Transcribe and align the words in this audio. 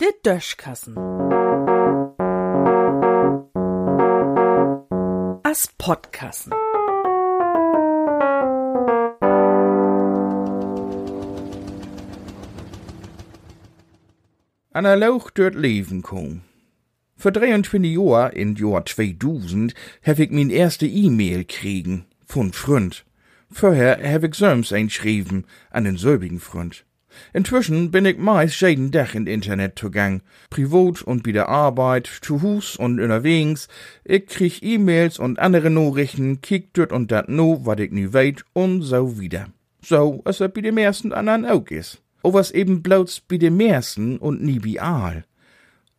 Der 0.00 0.12
Döschkassen. 0.24 0.96
As 5.42 5.68
Podkassen. 5.78 6.52
Analog 14.72 15.34
dort 15.34 15.56
leben 15.56 16.02
kom. 16.02 16.42
Vor 17.16 17.32
23 17.32 17.92
Jahren, 17.92 18.32
in 18.32 18.54
Jahr 18.54 18.86
2000, 18.86 19.74
hab 20.02 20.18
ich 20.20 20.30
min 20.30 20.48
erste 20.48 20.86
E-Mail 20.86 21.44
kriegen, 21.44 22.06
von 22.24 22.52
Freund. 22.52 23.04
Vorher 23.50 23.98
hab 24.12 24.24
ich 24.24 24.34
selbst 24.34 24.72
einschrieben, 24.72 25.44
an 25.70 25.84
den 25.84 25.96
selbigen 25.96 26.40
Freund. 26.40 26.84
Inzwischen 27.32 27.90
bin 27.90 28.06
ich 28.06 28.18
meist 28.18 28.60
jeden 28.60 28.92
Tag 28.92 29.14
in 29.14 29.26
Internet 29.26 29.78
zugang, 29.78 30.22
privat 30.48 31.02
und 31.02 31.24
bei 31.24 31.32
der 31.32 31.48
Arbeit, 31.48 32.08
zu 32.22 32.42
Hus 32.42 32.76
und 32.76 33.00
unterwegs. 33.00 33.68
Ich 34.04 34.26
krieg 34.26 34.62
E-Mails 34.62 35.18
und 35.18 35.38
andere 35.38 35.70
Nachrichten, 35.70 36.40
kick 36.40 36.72
dort 36.74 36.92
und 36.92 37.10
dat 37.10 37.28
no, 37.28 37.64
wat 37.66 37.80
ich 37.80 37.90
nu 37.90 38.12
weet, 38.12 38.44
und 38.52 38.82
so 38.82 39.18
wieder. 39.18 39.48
So, 39.82 40.22
es 40.24 40.38
bei 40.38 40.60
den 40.60 40.74
meisten 40.74 41.12
anderen 41.12 41.46
auch 41.46 41.66
is. 41.66 41.98
O 42.22 42.32
was 42.32 42.50
eben 42.50 42.82
bloß 42.82 43.22
bei 43.22 43.38
den 43.38 43.56
meisten 43.56 44.18
und 44.18 44.42
nie 44.42 44.58
bei 44.58 44.80
all. 44.80 45.24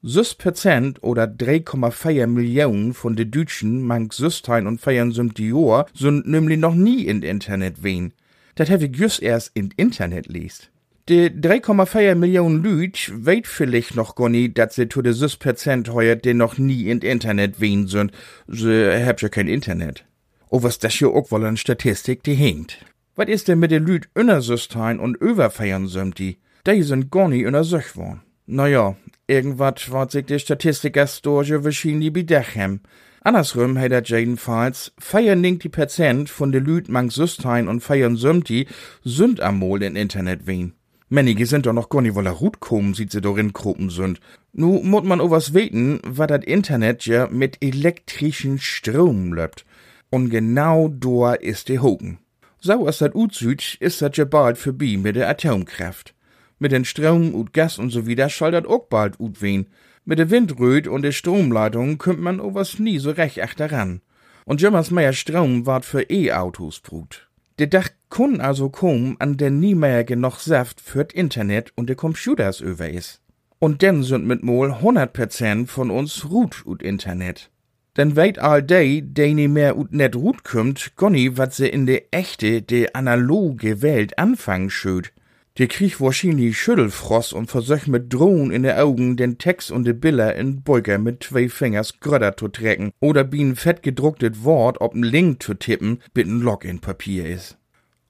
6 0.04 0.34
Prozent 0.36 1.04
oder 1.04 1.26
3,4 1.26 2.26
Millionen 2.26 2.96
von 2.96 3.16
de 3.16 3.26
Deutschen 3.26 3.84
mank 3.86 4.14
Süstein 4.14 4.66
und 4.66 4.82
feiern 4.82 5.12
die 5.12 5.50
Jahr 5.50 5.86
sind 5.94 6.28
nämlich 6.28 6.58
noch 6.58 6.74
nie 6.74 7.06
in 7.06 7.22
Internet 7.22 7.84
wen. 7.84 8.12
Dat 8.56 8.72
hab 8.72 8.82
ich 8.82 8.96
just 8.96 9.22
erst 9.22 9.52
in 9.54 9.70
Internet 9.78 10.26
liest. 10.26 10.72
De 11.08 11.30
3,4 11.30 12.16
Millionen 12.16 12.64
Lüd 12.64 13.12
weit 13.14 13.46
vielleicht 13.46 13.96
noch 13.96 14.16
gar 14.16 14.30
nie, 14.30 14.52
dat 14.52 14.74
se 14.74 14.90
zu 14.90 15.04
de 15.04 15.14
6 15.14 15.38
Prozent 15.38 15.94
heuer, 15.94 16.16
die 16.16 16.34
noch 16.34 16.58
nie 16.58 16.90
in 16.90 17.02
Internet 17.02 17.62
wen 17.62 17.88
sind. 17.88 18.12
Se 18.48 19.06
hab 19.06 19.22
ja 19.22 19.30
kein 19.30 19.48
Internet. 19.48 20.04
O 20.50 20.64
was 20.64 20.80
das 20.80 20.94
hier 20.94 21.10
auch 21.10 21.30
wohl 21.30 21.46
an 21.46 21.58
Statistik, 21.58 22.24
die 22.24 22.34
hinkt. 22.34 22.84
Was 23.16 23.28
ist 23.28 23.48
denn 23.48 23.60
mit 23.60 23.70
de 23.70 23.78
Lüd 23.78 24.10
inner 24.16 24.42
Süstein 24.42 25.00
und 25.00 25.16
überfeiern 25.18 25.88
sind 25.88 26.18
die? 26.18 26.40
Die 26.66 26.82
sind 26.82 27.12
gar 27.12 27.28
nie 27.28 27.44
inner 27.44 27.64
sich 27.64 27.96
worden. 27.96 28.22
Naja, 28.48 28.96
irgendwas 29.32 29.92
wat 29.92 30.12
sich 30.12 30.26
die 30.26 30.40
Statistiker 30.40 31.08
storge 31.08 31.64
wahrscheinlich 31.64 32.12
bedechem. 32.12 32.82
Andersrum 33.22 33.80
hat 33.80 33.92
er 33.92 34.04
jedenfalls 34.04 34.92
94 35.00 35.72
Prozent 35.72 36.30
von 36.30 36.52
de 36.52 36.60
Lüd 36.60 36.90
mang 36.90 37.10
Süstein 37.10 37.68
und 37.68 37.82
feiern 37.82 38.18
Sümti 38.18 38.68
sind 39.04 39.40
amol 39.40 39.84
in 39.84 39.96
Internet 39.96 40.48
wen. 40.48 40.74
Mänige 41.08 41.46
sind 41.46 41.66
doch 41.66 41.74
noch 41.74 41.90
gar 41.90 42.02
nicht 42.02 42.16
woller 42.16 42.32
Rut 42.32 42.60
kommen, 42.60 42.94
sieht 42.94 43.12
sie 43.12 43.22
doch 43.22 43.38
in 43.38 43.54
Gruppen 43.54 43.90
sind. 43.90 44.20
Nu 44.54 44.82
muss 44.84 45.04
man 45.04 45.22
o 45.22 45.30
was 45.30 45.54
weten, 45.54 46.00
wat 46.06 46.32
dat 46.32 46.44
Internet 46.44 47.06
ja 47.06 47.28
mit 47.28 47.58
elektrischen 47.62 48.60
Strom 48.60 49.34
löbt. 49.34 49.66
Und 50.10 50.30
genau 50.30 50.90
da 50.90 51.34
ist 51.34 51.70
de 51.70 51.80
Hoken. 51.80 52.18
So 52.60 52.88
as 52.88 52.98
dat 52.98 53.16
utsüd, 53.16 53.78
ist 53.80 54.02
dat 54.02 54.18
ja 54.18 54.26
bald 54.26 54.58
vorbei 54.58 54.98
mit 54.98 55.16
der 55.16 55.30
Atomkraft. 55.30 56.14
Mit 56.62 56.72
den 56.72 56.86
Strom 56.86 57.34
und 57.34 57.54
Gas 57.54 57.80
und 57.80 57.90
so 57.90 58.06
wieder 58.06 58.28
dat 58.28 58.68
auch 58.68 58.86
bald 58.86 59.20
ut 59.20 59.42
wen. 59.42 59.66
Mit 60.06 60.20
der 60.20 60.30
Windröt 60.30 60.88
und 60.88 61.02
der 61.02 61.12
Stromleitung 61.12 61.98
kümmt 61.98 62.22
man 62.22 62.40
o 62.40 62.54
was 62.54 62.78
nie 62.78 63.00
so 63.00 63.10
recht 63.10 63.42
achteran. 63.42 64.02
Und 64.46 64.62
jemals 64.62 64.92
mehr 64.92 65.14
Strom 65.14 65.66
ward 65.66 65.86
für 65.86 66.04
E-Autos 66.12 66.80
brut. 66.80 67.30
Der 67.58 67.66
Dach 67.66 67.90
kun 68.10 68.42
also 68.42 68.70
kommen, 68.70 69.16
an 69.18 69.38
der 69.38 69.50
nie 69.50 69.74
mehr 69.74 70.04
genug 70.04 70.40
Saft 70.40 70.82
fürt 70.82 71.14
Internet 71.14 71.74
und 71.76 71.90
de 71.90 71.96
Computers 71.96 72.60
über 72.60 72.88
is. 72.88 73.22
Und 73.58 73.82
denn 73.82 74.04
sind 74.04 74.28
mit 74.28 74.44
mol 74.44 74.72
100% 74.72 75.66
von 75.66 75.90
uns 75.90 76.30
ruht 76.30 76.64
ut 76.68 76.84
Internet. 76.84 77.50
Denn 77.98 78.16
weit 78.16 78.38
all 78.38 78.62
day, 78.62 79.02
de 79.02 79.34
nie 79.34 79.48
mehr 79.48 79.80
ut 79.80 79.94
net 79.94 80.16
ruht 80.16 80.44
kümmt, 80.44 80.92
gonni 80.96 81.40
wat 81.40 81.56
se 81.56 81.66
in 81.68 81.88
de 81.88 82.04
echte, 82.12 82.62
de 82.62 82.94
analoge 82.94 83.82
Welt 83.82 84.20
anfangen 84.20 84.70
schöd. 84.70 85.12
Die 85.58 85.68
krieg 85.68 86.00
wahrscheinlich 86.00 86.58
Schüttelfrost 86.58 87.34
und 87.34 87.52
versöch 87.52 87.88
mit 87.88 88.14
Drohnen 88.14 88.52
in 88.52 88.64
de 88.64 88.74
Augen 88.74 89.18
den 89.18 89.38
Text 89.38 89.70
und 89.70 89.84
de 89.84 89.94
Biller 89.94 90.34
in 90.36 90.62
Beuger 90.62 90.98
mit 90.98 91.24
zwei 91.24 91.50
Fingers 91.50 92.00
Gröder 92.00 92.38
zu 92.38 92.48
trecken 92.48 92.92
oder 93.02 93.26
bien 93.26 93.58
fett 93.58 93.84
gedrucktet 93.84 94.46
Wort 94.46 94.80
ob'n 94.80 95.04
Link 95.04 95.44
zu 95.44 95.54
tippen, 95.54 96.00
bit'n 96.16 96.42
Login-Papier 96.42 97.26
is. 97.26 97.58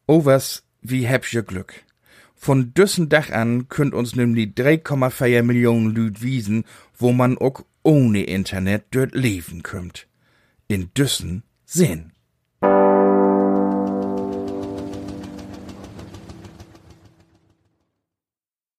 O 0.07 0.24
was, 0.24 0.63
wie 0.81 1.07
heb 1.07 1.25
je 1.25 1.41
Glück. 1.41 1.74
Von 2.35 2.74
düssen 2.75 3.09
Dach 3.09 3.31
an 3.31 3.69
könnt 3.69 3.96
uns 3.96 4.16
nämlich 4.16 4.50
3,4 4.50 5.41
Millionen 5.41 5.90
Lüd 5.90 6.22
wiesen, 6.22 6.66
wo 6.96 7.12
man 7.12 7.38
auch 7.40 7.66
ohne 7.81 8.24
Internet 8.24 8.85
dort 8.91 9.16
leben 9.16 9.63
kümmt. 9.63 10.07
In 10.68 10.91
düssen 10.96 11.44
Sinn. 11.66 12.12